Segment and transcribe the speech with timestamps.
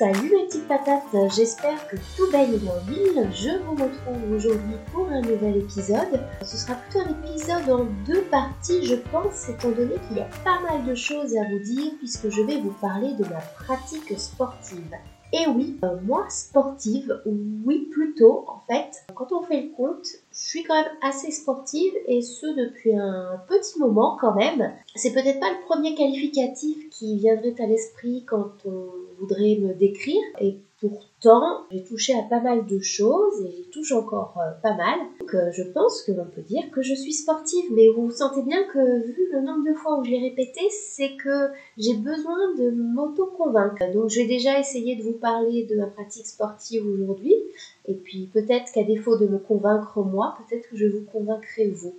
[0.00, 3.28] Salut mes petites patates, j'espère que tout baigne en ville.
[3.34, 6.26] Je vous retrouve aujourd'hui pour un nouvel épisode.
[6.40, 10.28] Ce sera plutôt un épisode en deux parties, je pense, étant donné qu'il y a
[10.42, 14.18] pas mal de choses à vous dire puisque je vais vous parler de ma pratique
[14.18, 14.96] sportive.
[15.32, 19.04] Et oui, euh, moi sportive, oui plutôt en fait.
[19.14, 23.40] Quand on fait le compte, je suis quand même assez sportive et ce depuis un
[23.48, 24.72] petit moment quand même.
[24.96, 28.88] C'est peut-être pas le premier qualificatif qui viendrait à l'esprit quand on
[29.20, 33.92] voudrait me décrire et pourtant j'ai touché à pas mal de choses et j'y touche
[33.92, 34.98] encore euh, pas mal.
[35.20, 38.42] Donc euh, je pense que l'on peut dire que je suis sportive mais vous sentez
[38.42, 42.54] bien que vu le nombre de fois où je l'ai répété c'est que j'ai besoin
[42.56, 43.92] de m'auto-convaincre.
[43.92, 47.34] Donc je vais déjà essayer de vous parler de ma pratique sportive aujourd'hui
[47.86, 51.94] et puis peut-être qu'à défaut de me convaincre moi, peut-être que je vous convaincrai vous.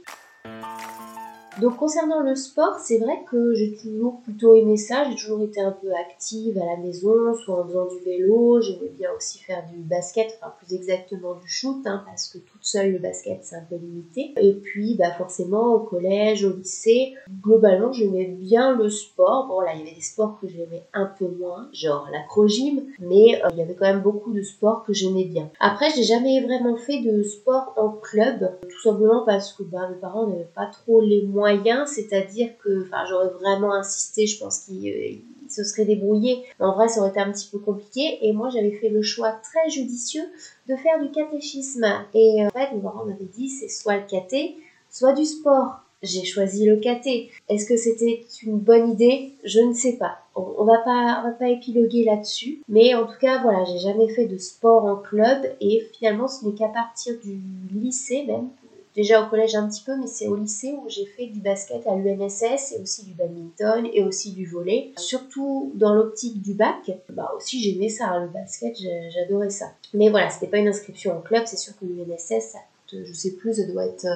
[1.59, 5.59] Donc concernant le sport, c'est vrai que j'ai toujours plutôt aimé ça, j'ai toujours été
[5.59, 9.63] un peu active à la maison, soit en faisant du vélo, j'aimais bien aussi faire
[9.71, 13.57] du basket, enfin plus exactement du shoot, hein, parce que toute seule le basket c'est
[13.57, 14.33] un peu limité.
[14.37, 19.47] Et puis bah forcément au collège, au lycée, globalement j'aimais bien le sport.
[19.47, 23.41] Bon là il y avait des sports que j'aimais un peu moins, genre l'acrogym, mais
[23.43, 25.49] euh, il y avait quand même beaucoup de sports que j'aimais bien.
[25.59, 29.97] Après j'ai jamais vraiment fait de sport en club, tout simplement parce que bah, mes
[29.99, 31.41] parents n'avaient pas trop les moyens
[31.85, 35.15] c'est-à-dire que enfin, j'aurais vraiment insisté, je pense qu'il euh,
[35.49, 36.43] se serait débrouillé.
[36.59, 38.19] Mais en vrai, ça aurait été un petit peu compliqué.
[38.21, 40.23] Et moi, j'avais fait le choix très judicieux
[40.67, 41.85] de faire du catéchisme.
[42.13, 44.55] Et euh, en fait, mes parents m'avaient dit, c'est soit le caté,
[44.89, 45.81] soit du sport.
[46.03, 47.29] J'ai choisi le caté.
[47.47, 49.33] Est-ce que c'était une bonne idée?
[49.43, 50.17] Je ne sais pas.
[50.33, 52.63] On, va pas, on va pas épiloguer là-dessus.
[52.67, 56.45] Mais en tout cas, voilà, j'ai jamais fait de sport en club et finalement, ce
[56.45, 57.39] n'est qu'à partir du
[57.71, 58.49] lycée même
[58.95, 61.85] déjà au collège un petit peu, mais c'est au lycée où j'ai fait du basket
[61.87, 64.91] à l'UNSS et aussi du badminton et aussi du volet.
[64.97, 68.75] Surtout dans l'optique du bac, bah aussi j'aimais ça, hein, le basket,
[69.09, 69.73] j'adorais ça.
[69.93, 73.13] Mais voilà, c'était pas une inscription en club, c'est sûr que l'UNSS, ça coûte, je
[73.13, 74.07] sais plus, ça doit être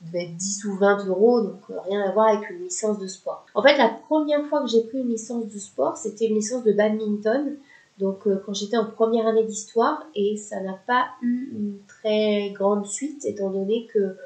[0.00, 3.06] devait être 10 ou 20 euros, donc euh, rien à voir avec une licence de
[3.06, 3.44] sport.
[3.54, 6.64] En fait, la première fois que j'ai pris une licence de sport, c'était une licence
[6.64, 7.56] de badminton
[7.98, 12.50] donc euh, quand j'étais en première année d'histoire et ça n'a pas eu une très
[12.50, 14.16] grande suite étant donné que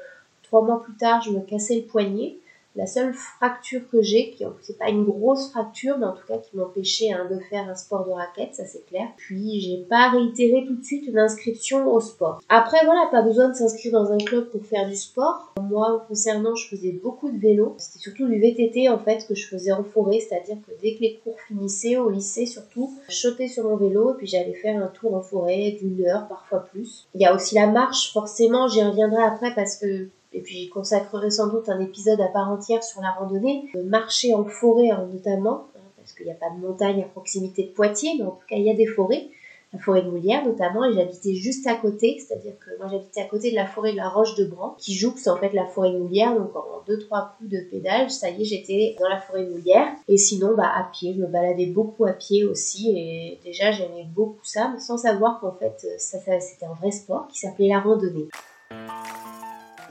[0.43, 2.37] trois mois plus tard je me cassais le poignet
[2.75, 6.37] la seule fracture que j'ai, qui c'est pas une grosse fracture, mais en tout cas
[6.37, 9.07] qui m'empêchait hein, de faire un sport de raquette, ça c'est clair.
[9.17, 12.39] Puis j'ai pas réitéré tout de suite une inscription au sport.
[12.49, 15.53] Après voilà, pas besoin de s'inscrire dans un club pour faire du sport.
[15.61, 17.75] Moi concernant, je faisais beaucoup de vélo.
[17.77, 21.01] C'était surtout du VTT en fait que je faisais en forêt, c'est-à-dire que dès que
[21.01, 24.81] les cours finissaient au lycée surtout, je sautais sur mon vélo et puis j'allais faire
[24.81, 27.07] un tour en forêt d'une heure, parfois plus.
[27.13, 30.69] Il y a aussi la marche, forcément, j'y reviendrai après parce que et puis j'y
[30.69, 35.07] consacrerai sans doute un épisode à part entière sur la randonnée, marcher en forêt hein,
[35.11, 38.31] notamment, hein, parce qu'il n'y a pas de montagne à proximité de Poitiers, mais en
[38.31, 39.27] tout cas il y a des forêts,
[39.71, 43.25] la forêt de Moulière notamment, et j'habitais juste à côté, c'est-à-dire que moi j'habitais à
[43.25, 45.91] côté de la forêt de la Roche de Bran, qui jouxte en fait la forêt
[45.91, 49.19] de Moulière, donc en deux trois coups de pédale, ça y est j'étais dans la
[49.19, 52.91] forêt de Moulière, et sinon bah à pied, je me baladais beaucoup à pied aussi,
[52.91, 57.27] et déjà j'aimais beaucoup ça, mais sans savoir qu'en fait ça c'était un vrai sport
[57.27, 58.27] qui s'appelait la randonnée.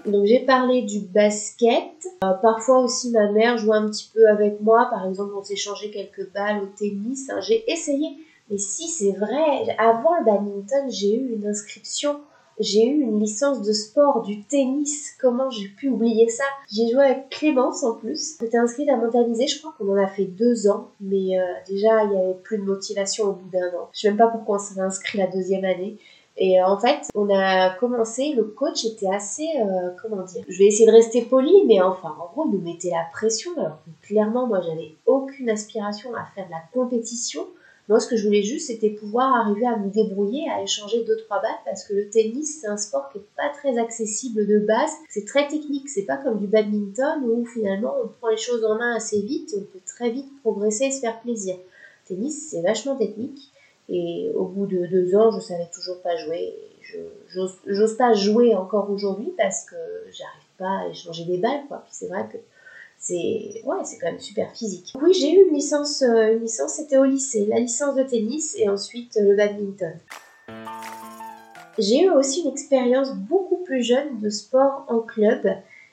[0.07, 1.93] Donc j'ai parlé du basket.
[2.25, 4.89] Euh, parfois aussi ma mère jouait un petit peu avec moi.
[4.91, 7.31] Par exemple, on s'échangeait quelques balles au tennis.
[7.31, 7.41] Hein.
[7.41, 8.09] J'ai essayé.
[8.51, 12.21] Mais si c'est vrai, avant le badminton, j'ai eu une inscription.
[12.59, 15.13] J'ai eu une licence de sport du tennis.
[15.21, 16.45] Comment j'ai pu oublier ça?
[16.71, 18.37] J'ai joué avec Clémence en plus.
[18.41, 19.47] J'étais inscrite à Montaliser.
[19.47, 20.91] Je crois qu'on en a fait deux ans.
[21.01, 23.89] Mais euh, déjà, il n'y avait plus de motivation au bout d'un an.
[23.93, 25.97] Je sais même pas pourquoi on s'est inscrit la deuxième année.
[26.37, 30.59] Et euh, en fait, on a commencé, le coach était assez, euh, comment dire, je
[30.59, 33.79] vais essayer de rester poli, mais enfin, en gros, il nous mettait la pression, alors
[33.85, 37.47] que clairement, moi, j'avais aucune aspiration à faire de la compétition.
[37.89, 41.17] Moi, ce que je voulais juste, c'était pouvoir arriver à me débrouiller, à échanger deux,
[41.17, 44.61] trois balles, parce que le tennis, c'est un sport qui est pas très accessible de
[44.61, 44.93] base.
[45.11, 45.89] C'est très technique.
[45.89, 49.53] C'est pas comme du badminton où finalement, on prend les choses en main assez vite,
[49.57, 51.57] on peut très vite progresser et se faire plaisir.
[51.57, 53.52] Le tennis, c'est vachement technique.
[53.89, 56.55] Et au bout de deux ans, je savais toujours pas jouer.
[57.29, 59.77] J'ose pas jouer encore aujourd'hui parce que
[60.13, 61.83] j'arrive pas à échanger des balles, quoi.
[61.85, 62.39] Puis c'est vrai que
[63.03, 64.93] c'est ouais, quand même super physique.
[65.03, 68.55] Oui, j'ai eu une licence, euh, une licence, c'était au lycée, la licence de tennis
[68.57, 69.95] et ensuite euh, le badminton.
[71.79, 75.49] J'ai eu aussi une expérience beaucoup plus jeune de sport en club.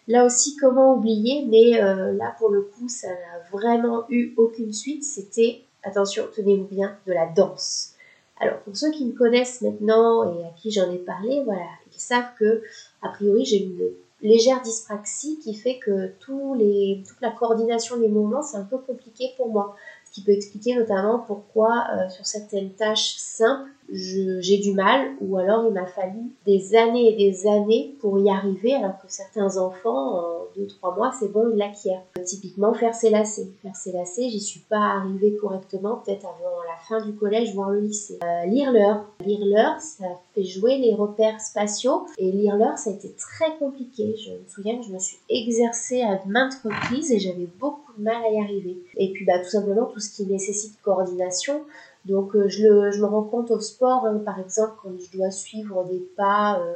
[0.07, 4.71] Là aussi, comment oublier, mais euh, là pour le coup, ça n'a vraiment eu aucune
[4.71, 5.03] suite.
[5.03, 7.93] C'était attention, tenez-vous bien, de la danse.
[8.39, 11.99] Alors, pour ceux qui me connaissent maintenant et à qui j'en ai parlé, voilà, ils
[11.99, 12.63] savent que,
[13.01, 13.89] a priori, j'ai une
[14.21, 19.49] légère dyspraxie qui fait que toute la coordination des mouvements, c'est un peu compliqué pour
[19.49, 19.75] moi.
[20.05, 25.37] ce qui peut expliquer notamment pourquoi euh, sur certaines tâches simples, j'ai du mal ou
[25.37, 29.57] alors il m'a fallu des années et des années pour y arriver alors que certains
[29.57, 32.03] enfants en 2-3 mois c'est bon ils l'acquièrent.
[32.25, 33.47] Typiquement faire ses lacets.
[33.61, 37.71] Faire ses lacets j'y suis pas arrivée correctement peut-être avant la fin du collège voire
[37.71, 38.19] le lycée.
[38.23, 39.05] Euh, lire l'heure.
[39.25, 43.57] Lire l'heure ça fait jouer les repères spatiaux et lire l'heure ça a été très
[43.57, 44.15] compliqué.
[44.17, 48.03] Je me souviens que je me suis exercée à maintes reprises et j'avais beaucoup de
[48.03, 48.77] mal à y arriver.
[48.97, 51.61] Et puis bah tout simplement tout ce qui nécessite coordination
[52.09, 55.17] donc euh, je, le, je, me rends compte au sport, hein, par exemple, quand je
[55.17, 56.73] dois suivre des pas euh,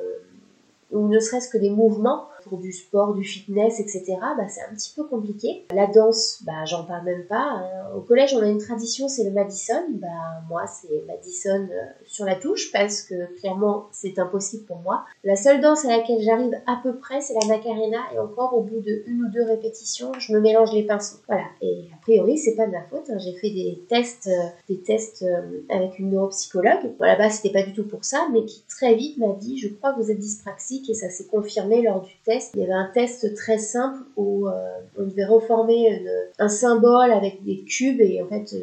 [0.91, 2.27] ou ne serait-ce que des mouvements
[2.57, 4.03] du sport, du fitness, etc.,
[4.37, 5.65] bah, c'est un petit peu compliqué.
[5.73, 7.43] La danse, bah, j'en parle même pas.
[7.43, 7.95] Hein.
[7.95, 9.83] Au collège, on a une tradition, c'est le Madison.
[9.93, 10.07] Bah,
[10.49, 15.05] moi, c'est Madison euh, sur la touche parce que clairement, c'est impossible pour moi.
[15.23, 18.61] La seule danse à laquelle j'arrive à peu près, c'est la Macarena et encore au
[18.61, 21.17] bout de une ou deux répétitions, je me mélange les pinceaux.
[21.27, 21.45] Voilà.
[21.61, 23.09] Et a priori, c'est pas de ma faute.
[23.09, 23.17] Hein.
[23.19, 26.93] J'ai fait des tests, euh, des tests euh, avec une neuropsychologue.
[26.97, 29.69] Voilà, bah, c'était pas du tout pour ça, mais qui très vite m'a dit, je
[29.69, 32.73] crois que vous êtes dyspraxique et ça s'est confirmé lors du test il y avait
[32.73, 34.51] un test très simple où euh,
[34.97, 36.05] on devait reformer
[36.39, 38.55] un symbole avec des cubes et en fait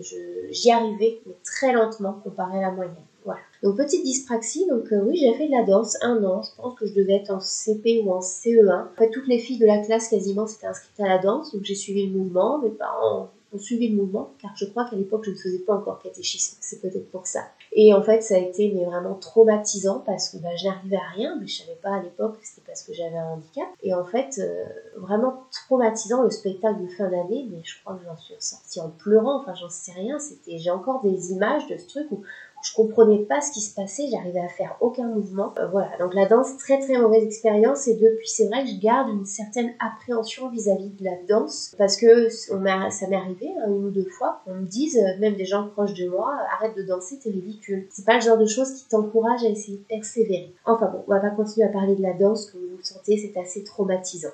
[0.51, 2.95] j'y arrivais, très lentement comparé à la moyenne.
[3.25, 3.41] Voilà.
[3.63, 6.79] Donc petite dyspraxie, donc euh, oui j'ai fait de la danse un an, je pense
[6.79, 8.85] que je devais être en CP ou en CE1.
[8.85, 11.65] En fait toutes les filles de la classe quasiment s'étaient inscrites à la danse, donc
[11.65, 15.25] j'ai suivi le mouvement, mes parents ont suivi le mouvement, car je crois qu'à l'époque
[15.25, 17.49] je ne faisais pas encore catéchisme, c'est peut-être pour ça.
[17.73, 21.37] Et en fait ça a été vraiment traumatisant parce que bah, je n'arrivais à rien,
[21.41, 23.69] mais je savais pas à l'époque que c'était parce que j'avais un handicap.
[23.83, 24.65] Et en fait euh,
[24.97, 28.91] vraiment traumatisant le spectacle de fin d'année, mais je crois que j'en suis ressortie en
[28.91, 32.23] pleurant, enfin j'en sais rien, j'ai encore des images de ce truc où
[32.63, 35.55] je comprenais pas ce qui se passait, j'arrivais à faire aucun mouvement.
[35.59, 38.81] Euh, voilà, donc la danse, très très mauvaise expérience et depuis c'est vrai que je
[38.81, 42.71] garde une certaine appréhension vis-à-vis de la danse parce que ça m'est
[43.17, 46.09] arrivé hein, une ou deux fois qu'on me dise, euh, même des gens proches de
[46.09, 47.87] moi, arrête de danser, t'es ridicule.
[47.91, 50.55] C'est pas le genre de choses qui t'encourage à essayer de persévérer.
[50.67, 53.17] Enfin bon, on va pas continuer à parler de la danse, comme vous le sentez,
[53.17, 54.31] c'est assez traumatisant.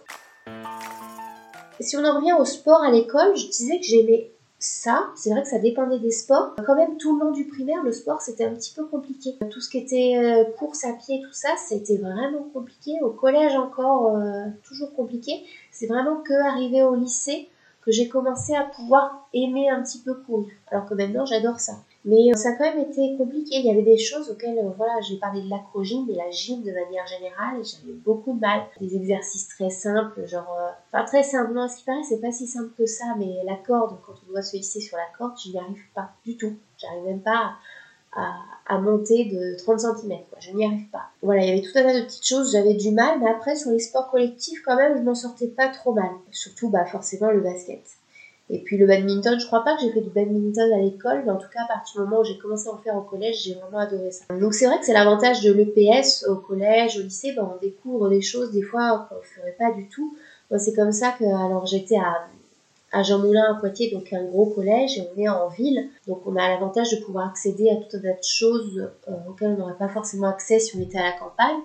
[1.81, 4.33] Si on en revient au sport à l'école, je disais que j'aimais
[4.67, 6.55] ça, c'est vrai que ça dépendait des sports.
[6.67, 9.37] Quand même, tout le long du primaire, le sport, c'était un petit peu compliqué.
[9.51, 12.93] Tout ce qui était euh, course à pied, tout ça, c'était vraiment compliqué.
[13.03, 15.45] Au collège encore, euh, toujours compliqué.
[15.71, 17.49] C'est vraiment que arrivé au lycée
[17.83, 20.53] que j'ai commencé à pouvoir aimer un petit peu courir.
[20.69, 21.75] Alors que maintenant, j'adore ça.
[22.07, 23.57] Mais euh, ça a quand même été compliqué.
[23.57, 26.63] Il y avait des choses auxquelles, euh, voilà, j'ai parlé de l'acrogym et la gym
[26.63, 28.63] de manière générale, j'avais beaucoup de mal.
[28.81, 31.53] Des exercices très simples, genre, euh, enfin très simples.
[31.53, 34.31] Non, ce qui paraît, c'est pas si simple que ça, mais la corde, quand on
[34.31, 36.55] doit se hisser sur la corde, je n'y arrive pas du tout.
[36.79, 37.55] J'arrive même pas
[38.13, 38.37] à,
[38.69, 40.21] à, monter de 30 cm.
[40.39, 41.07] Je n'y arrive pas.
[41.23, 43.57] Voilà, il y avait tout un tas de petites choses, j'avais du mal, mais après,
[43.57, 46.11] sur les sports collectifs, quand même, je m'en sortais pas trop mal.
[46.31, 47.83] Surtout, bah, forcément, le basket.
[48.49, 51.33] Et puis le badminton, je crois pas que j'ai fait du badminton à l'école, mais
[51.33, 53.43] en tout cas à partir du moment où j'ai commencé à en faire au collège,
[53.43, 54.25] j'ai vraiment adoré ça.
[54.39, 58.09] Donc c'est vrai que c'est l'avantage de l'EPS au collège, au lycée, ben, on découvre
[58.09, 60.17] des choses des fois qu'on ne ferait pas du tout.
[60.51, 62.29] Moi c'est comme ça que alors j'étais à,
[62.93, 66.23] à Jean Moulin à Poitiers, donc un gros collège, et on est en ville, donc
[66.25, 69.59] on a l'avantage de pouvoir accéder à tout un tas de choses euh, auxquelles on
[69.59, 71.59] n'aurait pas forcément accès si on était à la campagne.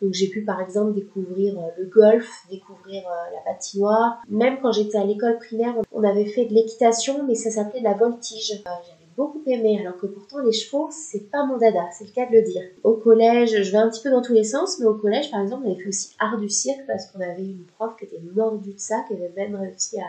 [0.00, 4.22] Donc j'ai pu par exemple découvrir euh, le golf, découvrir euh, la patinoire.
[4.28, 7.94] Même quand j'étais à l'école primaire, on avait fait de l'équitation, mais ça s'appelait la
[7.94, 8.52] voltige.
[8.52, 12.12] Euh, j'avais beaucoup aimé, alors que pourtant les chevaux, c'est pas mon dada, c'est le
[12.12, 12.62] cas de le dire.
[12.84, 15.40] Au collège, je vais un petit peu dans tous les sens, mais au collège par
[15.40, 18.20] exemple, on avait fait aussi art du cirque parce qu'on avait une prof qui était
[18.34, 20.06] mordue de ça, qui avait même réussi à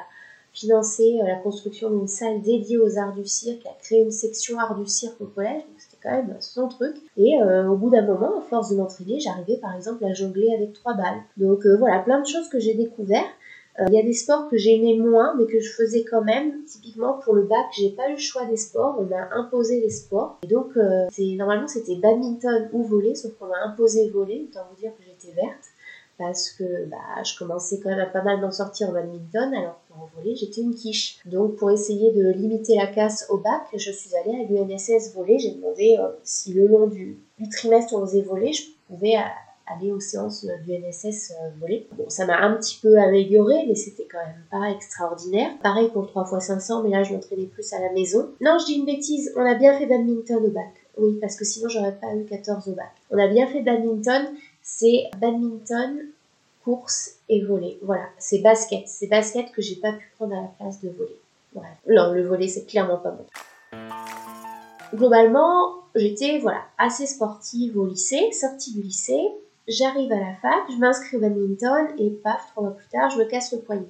[0.54, 4.80] financer la construction d'une salle dédiée aux arts du cirque, à créer une section art
[4.80, 5.64] du cirque au collège
[6.02, 6.96] quand même son truc.
[7.18, 10.54] Et euh, au bout d'un moment, à force de m'entraîner, j'arrivais par exemple à jongler
[10.56, 11.22] avec trois balles.
[11.38, 13.26] Donc euh, voilà, plein de choses que j'ai découvert.
[13.80, 16.64] Euh, il y a des sports que j'aimais moins, mais que je faisais quand même.
[16.66, 19.90] Typiquement pour le bac, j'ai pas eu le choix des sports, on m'a imposé les
[19.90, 20.40] sports.
[20.44, 20.74] Et donc
[21.12, 24.48] c'est normalement c'était badminton ou volley, sauf qu'on m'a imposé volley.
[24.50, 25.69] Autant vous dire que j'étais verte
[26.20, 29.80] parce que bah, je commençais quand même à pas mal m'en sortir en badminton, alors
[29.88, 31.20] qu'en volley, j'étais une quiche.
[31.26, 35.40] Donc, pour essayer de limiter la casse au bac, je suis allée à l'UNSS volley.
[35.40, 37.18] J'ai demandé euh, si le long du,
[37.50, 39.22] trimestre on faisait volley, je pouvais euh,
[39.66, 41.88] aller aux séances du euh, volley.
[41.98, 45.52] Bon, ça m'a un petit peu amélioré, mais c'était quand même pas extraordinaire.
[45.64, 48.30] Pareil pour 3 x 500, mais là, je m'entraînais plus à la maison.
[48.42, 50.74] Non, je dis une bêtise, on a bien fait badminton au bac.
[50.98, 52.92] Oui, parce que sinon, j'aurais pas eu 14 au bac.
[53.10, 54.28] On a bien fait badminton,
[54.72, 56.00] c'est badminton,
[56.64, 57.78] course et volley.
[57.82, 58.88] Voilà, c'est basket.
[58.88, 61.18] C'est basket que j'ai pas pu prendre à la place de volley.
[61.54, 61.70] Voilà.
[61.88, 63.26] Non, le volley, c'est clairement pas bon.
[64.94, 68.32] Globalement, j'étais voilà assez sportive au lycée.
[68.32, 69.28] Sortie du lycée,
[69.68, 73.18] j'arrive à la fac, je m'inscris au badminton et paf, trois mois plus tard, je
[73.18, 73.90] me casse le poignet.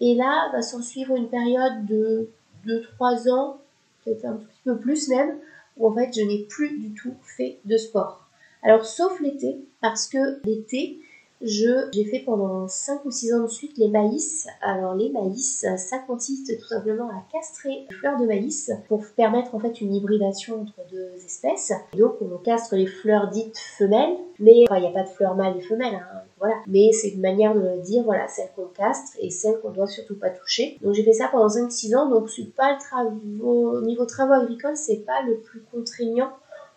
[0.00, 2.28] Et là, va s'en suivre une période de
[2.66, 3.58] 2-3 ans,
[4.04, 5.38] peut-être un petit peu plus même,
[5.76, 8.21] où en fait je n'ai plus du tout fait de sport.
[8.62, 11.00] Alors sauf l'été, parce que l'été,
[11.40, 14.46] j'ai fait pendant 5 ou 6 ans de suite les maïs.
[14.60, 19.52] Alors les maïs, ça consiste tout simplement à castrer les fleurs de maïs pour permettre
[19.56, 21.72] en fait une hybridation entre deux espèces.
[21.98, 25.56] Donc on castre les fleurs dites femelles, mais il n'y a pas de fleurs mâles
[25.58, 26.54] et femelles, hein, voilà.
[26.68, 30.16] Mais c'est une manière de dire, voilà, celles qu'on castre et celles qu'on doit surtout
[30.16, 30.78] pas toucher.
[30.80, 35.04] Donc j'ai fait ça pendant 5-6 ans, donc c'est pas le niveau travaux agricoles, c'est
[35.04, 36.30] pas le plus contraignant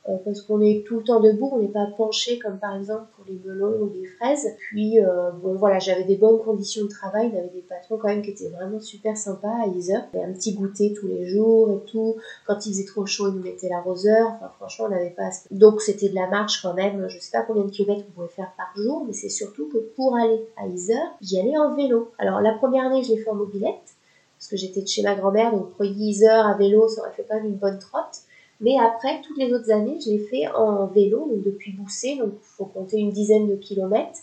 [0.07, 3.05] euh, parce qu'on est tout le temps debout, on n'est pas penché comme par exemple
[3.15, 4.55] pour les melons ou les fraises.
[4.69, 8.21] Puis euh, bon voilà, j'avais des bonnes conditions de travail, j'avais des patrons quand même
[8.21, 9.97] qui étaient vraiment super sympas à Iser.
[10.13, 12.17] Il un petit goûter tous les jours et tout.
[12.45, 14.27] Quand il faisait trop chaud, ils nous mettaient l'arroseur.
[14.35, 15.29] Enfin franchement, on n'avait pas.
[15.49, 17.07] Donc c'était de la marche quand même.
[17.09, 19.79] Je sais pas combien de kilomètres on pouvait faire par jour, mais c'est surtout que
[19.95, 22.11] pour aller à Iser, j'y allais en vélo.
[22.19, 23.95] Alors la première année, je l'ai fait en mobilette
[24.37, 27.25] parce que j'étais de chez ma grand-mère, donc pour Iser à vélo, ça aurait fait
[27.27, 28.24] quand même une bonne trotte.
[28.61, 32.33] Mais après, toutes les autres années, je l'ai fait en vélo, donc depuis Boussé, donc
[32.33, 34.19] il faut compter une dizaine de kilomètres.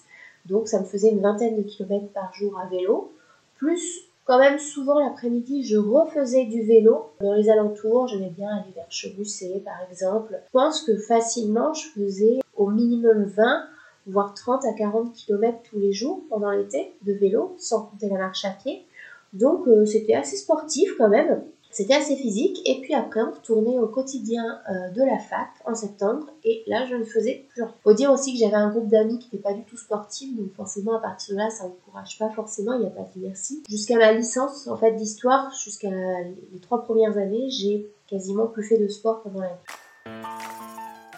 [0.46, 3.12] Donc ça me faisait une vingtaine de kilomètres par jour à vélo.
[3.56, 8.08] Plus, quand même, souvent l'après-midi, je refaisais du vélo dans les alentours.
[8.08, 10.40] J'aimais bien aller vers Chebussé, par exemple.
[10.46, 13.66] Je pense que facilement, je faisais au minimum 20
[14.06, 18.18] voire 30 à 40 km tous les jours pendant l'été de vélo, sans compter la
[18.18, 18.84] marche à pied.
[19.32, 21.42] Donc euh, c'était assez sportif quand même.
[21.72, 22.60] C'était assez physique.
[22.66, 26.26] Et puis après, on retournait au quotidien euh, de la fac en septembre.
[26.44, 27.74] Et là, je ne faisais plus rien.
[27.82, 30.36] Faut dire aussi que j'avais un groupe d'amis qui n'était pas du tout sportif.
[30.36, 32.74] Donc forcément, à partir de là, ça n'encourage pas forcément.
[32.74, 33.62] Il n'y a pas de merci.
[33.70, 38.78] Jusqu'à ma licence, en fait, d'histoire, jusqu'à les trois premières années, j'ai quasiment plus fait
[38.78, 39.54] de sport pendant l'année.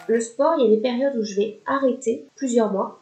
[0.07, 3.01] Le sport, il y a des périodes où je vais arrêter plusieurs mois.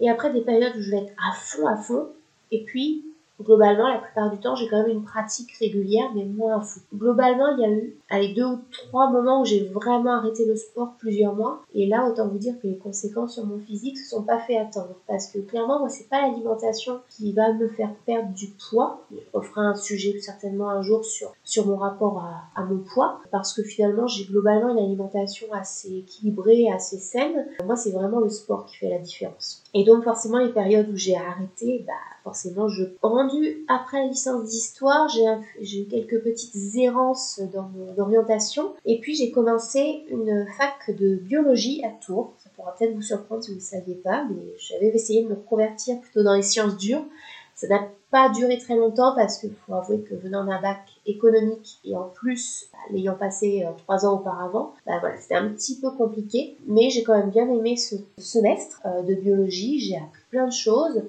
[0.00, 2.08] Et après, des périodes où je vais être à fond, à fond.
[2.52, 3.04] Et puis,
[3.42, 6.80] Globalement, la plupart du temps, j'ai quand même une pratique régulière, mais moins fou.
[6.94, 10.56] Globalement, il y a eu allez, deux ou trois moments où j'ai vraiment arrêté le
[10.56, 11.62] sport plusieurs mois.
[11.74, 14.56] Et là, autant vous dire que les conséquences sur mon physique se sont pas fait
[14.56, 14.94] attendre.
[15.06, 19.02] Parce que clairement, moi, c'est pas l'alimentation qui va me faire perdre du poids.
[19.10, 23.20] Je ferai un sujet certainement un jour sur, sur mon rapport à, à mon poids.
[23.30, 27.46] Parce que finalement, j'ai globalement une alimentation assez équilibrée, assez saine.
[27.64, 29.62] Moi, c'est vraiment le sport qui fait la différence.
[29.74, 31.92] Et donc, forcément, les périodes où j'ai arrêté, bah,
[32.26, 35.08] forcément, je rendu après la licence d'histoire,
[35.60, 38.74] j'ai eu quelques petites errances dans mon orientation.
[38.84, 42.34] Et puis, j'ai commencé une fac de biologie à Tours.
[42.42, 45.36] Ça pourra peut-être vous surprendre si vous ne saviez pas, mais j'avais essayé de me
[45.36, 47.04] convertir plutôt dans les sciences dures.
[47.54, 51.78] Ça n'a pas duré très longtemps parce qu'il faut avouer que venant d'un bac économique
[51.84, 55.90] et en plus l'ayant passé euh, trois ans auparavant, bah voilà, c'était un petit peu
[55.92, 56.56] compliqué.
[56.66, 59.78] Mais j'ai quand même bien aimé ce semestre euh, de biologie.
[59.78, 61.02] J'ai appris plein de choses.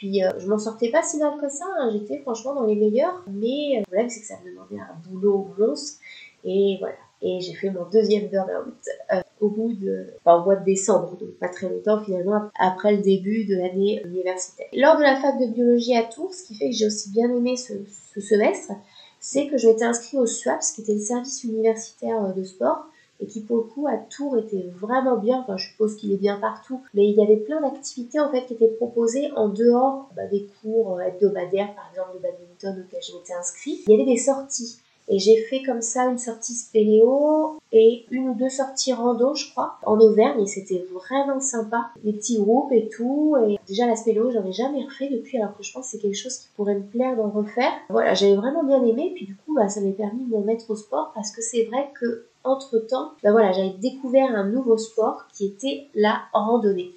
[0.00, 1.90] Puis euh, je m'en sortais pas si mal que ça, hein.
[1.92, 4.96] j'étais franchement dans les meilleurs, mais euh, le problème c'est que ça me demandait un
[5.06, 6.00] boulot monstre,
[6.42, 6.94] et voilà.
[7.20, 8.72] Et j'ai fait mon deuxième burn-out
[9.12, 12.96] euh, au bout de, enfin, au mois de décembre, donc pas très longtemps finalement, après
[12.96, 14.68] le début de l'année universitaire.
[14.72, 17.28] Lors de la fac de biologie à Tours, ce qui fait que j'ai aussi bien
[17.28, 17.74] aimé ce,
[18.22, 18.72] semestre,
[19.18, 22.86] c'est que je m'étais inscrite au SWAPS, qui était le service universitaire de sport,
[23.20, 26.18] et qui pour le coup à Tours était vraiment bien, enfin je suppose qu'il est
[26.18, 30.08] bien partout, mais il y avait plein d'activités en fait qui étaient proposées en dehors
[30.16, 33.82] bah, des cours euh, hebdomadaires par exemple de badminton auxquels je m'étais inscrite.
[33.86, 34.80] Il y avait des sorties
[35.12, 39.50] et j'ai fait comme ça une sortie spéléo et une ou deux sorties rando, je
[39.50, 40.40] crois, en Auvergne.
[40.40, 41.90] Et c'était vraiment sympa.
[42.04, 43.36] Les petits groupes et tout.
[43.48, 45.98] Et déjà, la spéléo, j'en ai jamais refait depuis, alors que je pense que c'est
[45.98, 47.72] quelque chose qui pourrait me plaire d'en refaire.
[47.88, 49.10] Voilà, j'avais vraiment bien aimé.
[49.16, 51.64] Puis du coup, bah, ça m'a permis de me mettre au sport parce que c'est
[51.64, 56.94] vrai que entre temps, bah voilà, j'avais découvert un nouveau sport qui était la randonnée.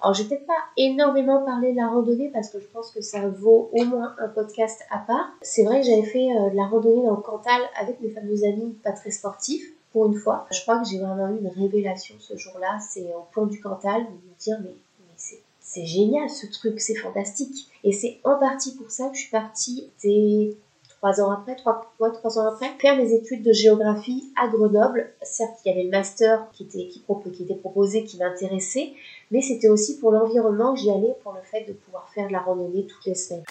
[0.00, 3.00] Alors, je vais peut-être pas énormément parler de la randonnée parce que je pense que
[3.00, 5.30] ça vaut au moins un podcast à part.
[5.42, 8.44] C'est vrai que j'avais fait euh, de la randonnée dans le Cantal avec mes fameux
[8.44, 10.46] amis pas très sportifs pour une fois.
[10.52, 12.78] Je crois que j'ai vraiment eu une révélation ce jour-là.
[12.88, 16.94] C'est au pont du Cantal de me dire mais, mais c'est génial ce truc, c'est
[16.94, 17.68] fantastique.
[17.82, 20.56] Et c'est en partie pour ça que je suis partie des
[20.98, 25.12] trois ans après, trois, ouais, trois ans après, faire des études de géographie à Grenoble.
[25.22, 28.92] Certes, il y avait le master qui était, qui, qui était proposé, qui m'intéressait,
[29.30, 32.32] mais c'était aussi pour l'environnement que j'y allais, pour le fait de pouvoir faire de
[32.32, 33.44] la randonnée toutes les semaines.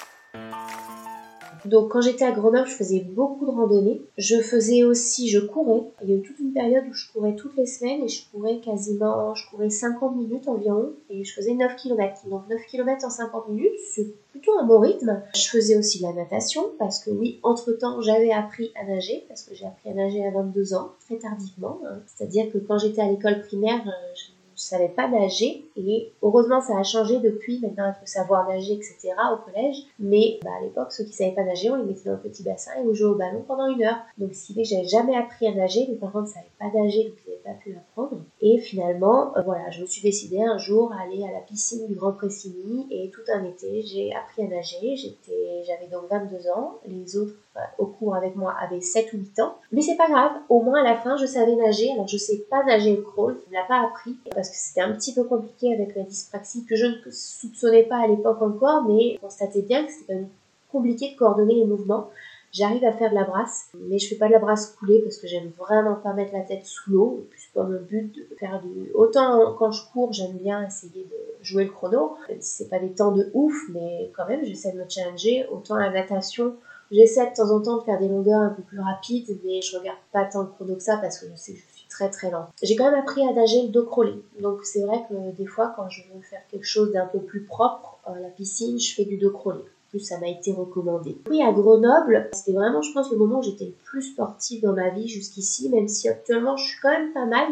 [1.66, 4.02] Donc quand j'étais à Grenoble, je faisais beaucoup de randonnées.
[4.18, 5.84] Je faisais aussi, je courais.
[6.04, 8.30] Il y a eu toute une période où je courais toutes les semaines et je
[8.32, 12.28] courais quasiment, je courais 50 minutes environ et je faisais 9 km.
[12.30, 15.22] Donc 9 km en 50 minutes, c'est plutôt un bon rythme.
[15.36, 19.44] Je faisais aussi de la natation parce que oui, entre-temps, j'avais appris à nager parce
[19.44, 21.80] que j'ai appris à nager à 22 ans, très tardivement.
[21.86, 22.00] Hein.
[22.06, 26.62] C'est-à-dire que quand j'étais à l'école primaire, euh, je je savais pas nager et heureusement
[26.62, 29.14] ça a changé depuis, maintenant il faut savoir nager, etc.
[29.34, 29.78] au collège.
[30.00, 32.44] Mais bah, à l'époque, ceux qui savaient pas nager, on les mettait dans un petit
[32.44, 33.98] bassin et on jouait au ballon pendant une heure.
[34.18, 37.32] Donc que j'avais jamais appris à nager, mes parents ne savaient pas nager, donc ils
[37.32, 38.22] n'avaient pas pu m'apprendre.
[38.48, 41.88] Et finalement, euh, voilà, je me suis décidée un jour à aller à la piscine
[41.88, 44.96] du Grand Pressigny et tout un été, j'ai appris à nager.
[44.96, 47.34] J'étais, j'avais donc 22 ans, les autres
[47.80, 49.58] au cours avec moi avaient 7 ou 8 ans.
[49.72, 51.92] Mais c'est pas grave, au moins à la fin je savais nager.
[51.94, 54.82] Alors je sais pas nager le crawl, je ne l'ai pas appris parce que c'était
[54.82, 58.84] un petit peu compliqué avec la dyspraxie que je ne soupçonnais pas à l'époque encore,
[58.84, 60.30] mais je constatais bien que c'était quand même
[60.72, 62.12] compliqué de coordonner les mouvements.
[62.52, 65.18] J'arrive à faire de la brasse, mais je fais pas de la brasse coulée parce
[65.18, 67.26] que j'aime vraiment pas mettre la tête sous l'eau.
[67.56, 68.92] Pas mon but de faire du.
[68.94, 72.92] Autant quand je cours, j'aime bien essayer de jouer le chrono, si c'est pas des
[72.92, 75.48] temps de ouf, mais quand même j'essaie de me challenger.
[75.50, 76.56] Autant la natation,
[76.92, 79.78] J'essaie de temps en temps de faire des longueurs un peu plus rapides, mais je
[79.78, 82.10] regarde pas tant le chrono que ça parce que je sais que je suis très
[82.10, 82.50] très lente.
[82.62, 84.14] J'ai quand même appris à nager le dos crawlé.
[84.40, 87.44] Donc c'est vrai que des fois, quand je veux faire quelque chose d'un peu plus
[87.44, 89.62] propre, à la piscine, je fais du dos crawlé.
[90.00, 91.18] Ça m'a été recommandé.
[91.30, 94.74] Oui, à Grenoble, c'était vraiment, je pense, le moment où j'étais le plus sportive dans
[94.74, 97.48] ma vie jusqu'ici, même si actuellement je suis quand même pas mal.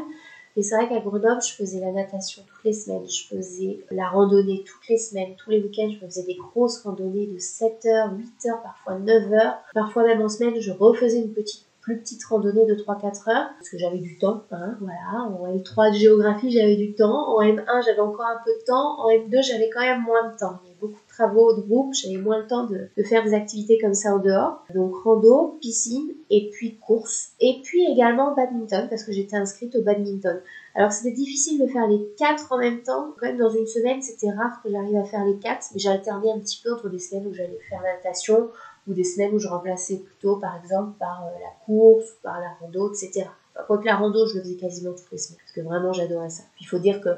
[0.55, 4.07] Et c'est vrai qu'à Grenoble, je faisais la natation toutes les semaines, je faisais la
[4.07, 8.13] randonnée toutes les semaines, tous les week-ends, je faisais des grosses randonnées de 7 heures,
[8.15, 9.57] 8 heures, parfois 9 heures.
[9.73, 13.69] Parfois même en semaine, je refaisais une petite plus petite randonnée de 3-4 heures, parce
[13.69, 15.27] que j'avais du temps, hein, voilà.
[15.27, 17.35] En L3 de géographie, j'avais du temps.
[17.35, 19.01] En M1, j'avais encore un peu de temps.
[19.01, 20.59] En M2, j'avais quand même moins de temps.
[20.63, 23.23] Il y avait beaucoup de travaux de groupe, j'avais moins le temps de, de, faire
[23.23, 24.63] des activités comme ça au dehors.
[24.73, 27.31] Donc rando, piscine, et puis course.
[27.41, 30.39] Et puis également badminton, parce que j'étais inscrite au badminton.
[30.75, 33.13] Alors c'était difficile de faire les quatre en même temps.
[33.19, 35.89] Quand même dans une semaine, c'était rare que j'arrive à faire les quatre, mais j'ai
[35.89, 38.49] alterné un petit peu entre des semaines où j'allais faire la natation,
[38.87, 42.39] ou des semaines où je remplaçais plutôt par exemple par euh, la course ou par
[42.39, 43.27] la rando, etc.
[43.59, 46.29] Enfin, que la rando, je le faisais quasiment toutes les semaines, parce que vraiment j'adorais
[46.29, 46.43] ça.
[46.55, 47.09] Puis il faut dire que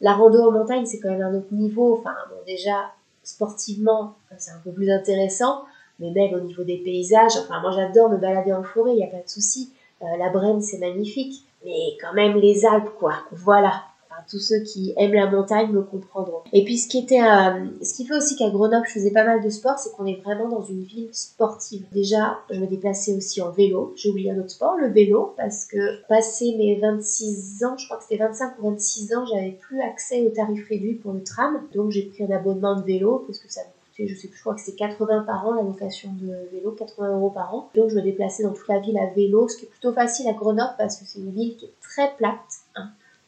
[0.00, 1.96] la rando en montagne, c'est quand même un autre niveau.
[1.98, 5.62] Enfin, bon, déjà, sportivement, c'est un peu plus intéressant,
[6.00, 9.04] mais même au niveau des paysages, enfin, moi j'adore me balader en forêt, il n'y
[9.04, 9.72] a pas de souci.
[10.02, 13.14] Euh, la Brenne, c'est magnifique, mais quand même les Alpes, quoi.
[13.30, 13.84] Voilà
[14.28, 16.42] tous ceux qui aiment la montagne me comprendront.
[16.52, 19.24] Et puis ce qui était, euh, ce qui fait aussi qu'à Grenoble je faisais pas
[19.24, 21.86] mal de sport, c'est qu'on est vraiment dans une ville sportive.
[21.92, 23.92] Déjà, je me déplaçais aussi en vélo.
[23.96, 27.98] J'ai oublié un autre sport, le vélo, parce que passé mes 26 ans, je crois
[27.98, 31.60] que c'était 25 ou 26 ans, j'avais plus accès au tarif réduit pour le tram,
[31.74, 34.36] donc j'ai pris un abonnement de vélo parce que ça me coûtait, je sais plus,
[34.36, 37.70] je crois que c'était 80 par an la location de vélo, 80 euros par an.
[37.74, 40.28] Donc je me déplaçais dans toute la ville à vélo, ce qui est plutôt facile
[40.28, 42.63] à Grenoble parce que c'est une ville qui est très plate.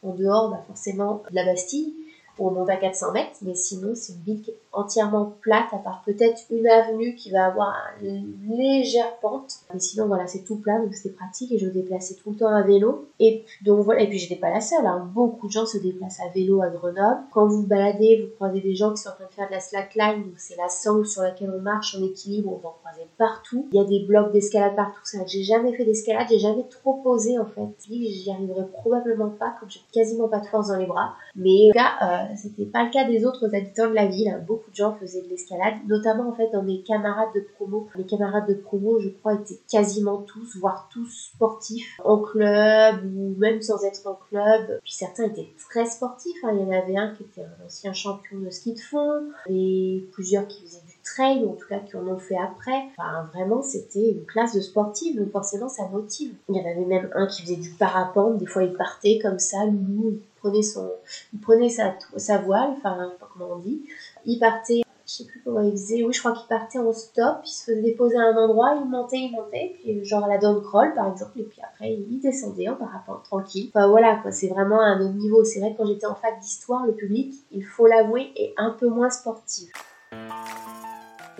[0.03, 1.93] En dehors bah, forcément de la Bastille,
[2.39, 5.77] on monte à 400 mètres, mais sinon c'est une ville qui est entièrement plate, à
[5.77, 9.55] part peut-être une avenue qui va avoir une légère pente.
[9.73, 12.35] Mais sinon, voilà, c'est tout plat, donc c'était pratique et je me déplaçais tout le
[12.37, 13.07] temps à vélo.
[13.19, 15.09] Et puis, donc voilà, et puis j'étais pas la seule, hein.
[15.13, 17.21] beaucoup de gens se déplacent à vélo à Grenoble.
[17.31, 19.53] Quand vous vous baladez, vous croisez des gens qui sont en train de faire de
[19.53, 22.75] la slackline, donc c'est la sangle sur laquelle on marche en équilibre, on va en
[22.83, 23.67] croiser partout.
[23.71, 25.19] Il y a des blocs d'escalade partout, ça.
[25.25, 27.67] J'ai jamais fait d'escalade, j'ai jamais trop posé en fait.
[27.89, 31.15] J'y arriverai probablement pas, comme j'ai quasiment pas de force dans les bras.
[31.35, 34.43] Mais en tout cas, euh, c'était pas le cas des autres habitants de la ville.
[34.47, 37.87] Beaucoup de gens faisaient de l'escalade, notamment en fait dans mes camarades de promo.
[37.95, 43.35] Mes camarades de promo, je crois, étaient quasiment tous, voire tous sportifs, en club ou
[43.37, 44.79] même sans être en club.
[44.83, 46.43] Puis certains étaient très sportifs.
[46.43, 46.51] Hein.
[46.53, 50.05] Il y en avait un qui était un ancien champion de ski de fond, et
[50.11, 52.87] plusieurs qui faisaient du trail, ou en tout cas qui en ont fait après.
[52.97, 56.33] Enfin, vraiment, c'était une classe de sportifs, donc forcément, ça motive.
[56.49, 58.37] Il y en avait même un qui faisait du parapente.
[58.37, 60.19] Des fois, il partait comme ça, il
[60.61, 60.91] son,
[61.33, 63.81] il prenait sa, sa voile, enfin, comment on dit.
[64.25, 67.37] Il partait je sais plus comment il faisait, oui, je crois qu'il partait en stop,
[67.45, 70.37] il se faisait déposer à un endroit, il montait, il montait, puis genre à la
[70.37, 73.69] down crawl par exemple, et puis après il descendait en parapente tranquille.
[73.69, 75.45] Enfin voilà, quoi, c'est vraiment un autre niveau.
[75.45, 78.71] C'est vrai que quand j'étais en fac d'histoire, le public, il faut l'avouer, est un
[78.71, 79.71] peu moins sportif.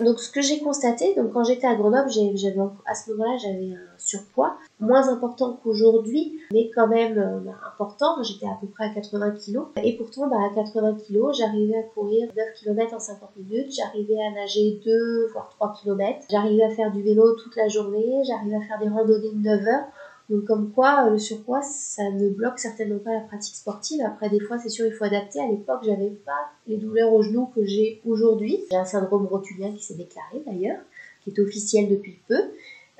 [0.00, 3.72] Donc ce que j'ai constaté, donc quand j'étais à Grenoble, j'avais à ce moment-là j'avais
[3.72, 8.22] un surpoids moins important qu'aujourd'hui, mais quand même euh, bah, important.
[8.22, 11.82] J'étais à peu près à 80 kg et pourtant bah, à 80 kg, j'arrivais à
[11.82, 16.70] courir 9 km en 50 minutes, j'arrivais à nager 2 voire 3 km, j'arrivais à
[16.70, 19.84] faire du vélo toute la journée, j'arrivais à faire des randonnées de 9 heures.
[20.28, 24.00] Donc comme quoi euh, le surpoids, ça ne bloque certainement pas la pratique sportive.
[24.04, 25.40] Après des fois, c'est sûr, il faut adapter.
[25.40, 28.60] À l'époque, j'avais pas les douleurs aux genoux que j'ai aujourd'hui.
[28.70, 30.80] J'ai un syndrome rotulien qui s'est déclaré d'ailleurs,
[31.24, 32.40] qui est officiel depuis peu.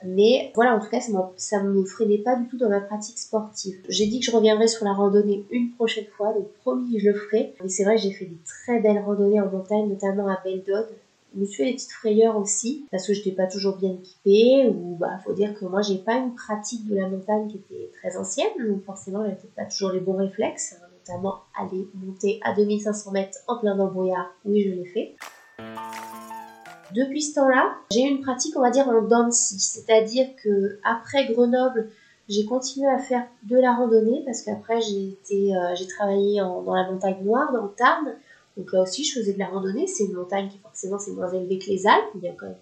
[0.05, 3.19] Mais voilà, en tout cas, ça ne me freinait pas du tout dans ma pratique
[3.19, 3.81] sportive.
[3.89, 7.15] J'ai dit que je reviendrai sur la randonnée une prochaine fois, donc promis, je le
[7.15, 7.55] ferai.
[7.63, 10.87] Mais c'est vrai, j'ai fait des très belles randonnées en montagne, notamment à Beldod.
[11.35, 13.93] Je me suis fait des petites frayeurs aussi, parce que je n'étais pas toujours bien
[13.93, 17.59] équipée, ou bah, faut dire que moi, j'ai pas une pratique de la montagne qui
[17.59, 22.41] était très ancienne, donc forcément, j'avais pas toujours les bons réflexes, hein, notamment aller monter
[22.43, 24.31] à 2500 mètres en plein embrouillard.
[24.45, 25.17] Oui, je l'ai fait.
[26.95, 31.27] Depuis ce temps-là, j'ai eu une pratique, on va dire, en dents c'est-à-dire que après
[31.27, 31.91] Grenoble,
[32.29, 36.91] j'ai continué à faire de la randonnée parce qu'après j'ai euh, j'ai travaillé dans la
[36.91, 38.15] montagne noire, dans le Tarn.
[38.59, 39.87] Donc là aussi, je faisais de la randonnée.
[39.87, 42.11] C'est une montagne qui forcément c'est moins élevée que les Alpes.
[42.17, 42.57] Il y a quand même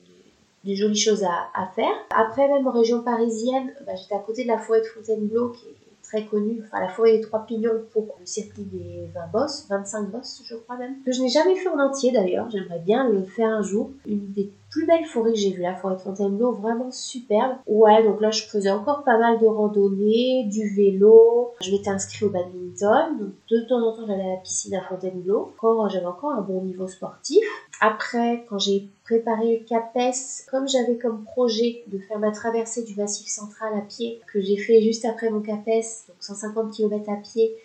[0.65, 1.95] des, jolies choses à, faire.
[2.11, 5.67] Après, même en région parisienne, bah, j'étais à côté de la forêt de Fontainebleau qui
[5.69, 9.67] est très connu, enfin la forêt des trois pignons pour le circuit des 20 bosses,
[9.69, 13.09] 25 bosses je crois même, que je n'ai jamais fait en entier d'ailleurs, j'aimerais bien
[13.09, 13.91] le faire un jour.
[14.07, 17.57] Une des plus belles forêts que j'ai vues, la forêt de Fontainebleau, vraiment superbe.
[17.67, 22.27] Ouais, donc là je faisais encore pas mal de randonnées, du vélo, je m'étais inscrit
[22.27, 26.05] au badminton, donc de temps en temps j'allais à la piscine à Fontainebleau, encore j'avais
[26.05, 27.43] encore un bon niveau sportif.
[27.81, 33.29] Après, quand j'ai préparé CAPES, comme j'avais comme projet de faire ma traversée du Massif
[33.29, 37.57] central à pied, que j'ai fait juste après mon CAPES, donc 150 km à pied,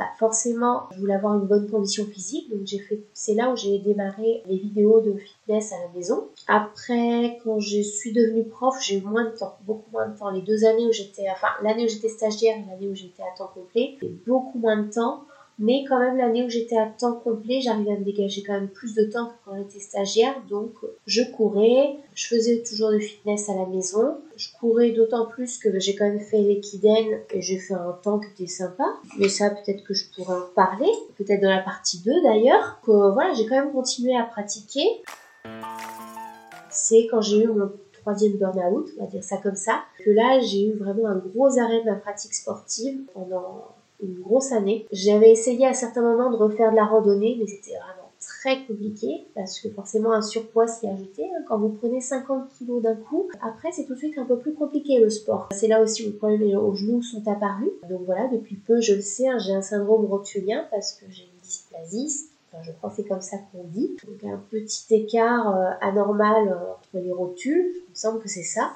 [0.00, 3.56] bah forcément, je voulais avoir une bonne condition physique, donc j'ai fait, c'est là où
[3.56, 6.28] j'ai démarré les vidéos de fitness à la maison.
[6.46, 10.30] Après, quand je suis devenue prof, j'ai eu moins de temps, beaucoup moins de temps.
[10.30, 13.36] Les deux années où j'étais, enfin l'année où j'étais stagiaire et l'année où j'étais à
[13.36, 15.24] temps complet, beaucoup moins de temps.
[15.62, 18.70] Mais quand même, l'année où j'étais à temps complet, j'arrivais à me dégager quand même
[18.70, 20.34] plus de temps que quand j'étais stagiaire.
[20.48, 20.72] Donc,
[21.04, 24.16] je courais, je faisais toujours de fitness à la maison.
[24.36, 28.20] Je courais d'autant plus que j'ai quand même fait l'équidène et j'ai fait un temps
[28.20, 28.84] qui était sympa.
[29.18, 30.90] Mais ça, peut-être que je pourrais en parler.
[31.18, 32.80] Peut-être dans la partie 2 d'ailleurs.
[32.82, 35.02] Que voilà, j'ai quand même continué à pratiquer.
[36.70, 37.70] C'est quand j'ai eu mon
[38.00, 41.58] troisième burn-out, on va dire ça comme ça, que là, j'ai eu vraiment un gros
[41.58, 43.66] arrêt de ma pratique sportive pendant
[44.02, 44.86] une grosse année.
[44.92, 49.26] J'avais essayé à certains moments de refaire de la randonnée, mais c'était vraiment très compliqué
[49.34, 51.24] parce que forcément un surpoids s'y ajoutait.
[51.24, 51.42] Hein.
[51.48, 54.54] Quand vous prenez 50 kilos d'un coup, après c'est tout de suite un peu plus
[54.54, 55.48] compliqué le sport.
[55.52, 57.70] C'est là aussi où les problèmes aux genoux sont apparus.
[57.88, 61.24] Donc voilà, depuis peu je le sais, hein, j'ai un syndrome rotulien parce que j'ai
[61.24, 62.28] une dysplasie.
[62.52, 63.96] Enfin, je crois que c'est comme ça qu'on dit.
[64.06, 68.42] Donc un petit écart euh, anormal euh, entre les rotules, il me semble que c'est
[68.42, 68.72] ça.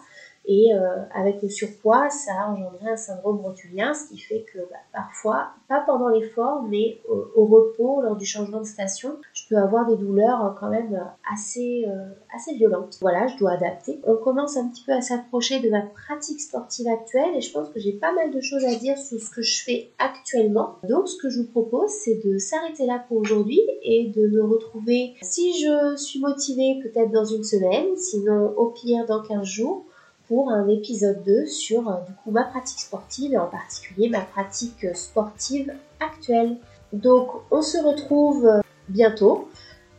[0.47, 4.59] Et euh, avec le surpoids, ça a engendré un syndrome rotulien, ce qui fait que
[4.59, 9.57] bah, parfois, pas pendant l'effort, mais au, repos, lors du changement de station, je peux
[9.57, 11.01] avoir des douleurs euh, quand même
[11.33, 12.99] assez, euh, assez violentes.
[13.01, 14.01] Voilà, je dois adapter.
[14.05, 17.71] On commence un petit peu à s'approcher de ma pratique sportive actuelle et je pense
[17.71, 20.77] que j'ai pas mal de choses à dire sur ce que je fais actuellement.
[20.89, 24.43] Donc ce que je vous propose, c'est de s'arrêter là pour aujourd'hui et de me
[24.43, 29.87] retrouver si je suis motivée peut-être dans une semaine, sinon au pire dans 15 jours
[30.29, 34.21] pour un épisode 2 sur euh, du coup ma pratique sportive et en particulier ma
[34.21, 36.57] pratique sportive actuelle.
[36.93, 38.49] Donc on se retrouve
[38.89, 39.49] bientôt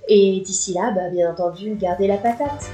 [0.07, 2.69] et d'ici là, bah, bien entendu, gardez la patate.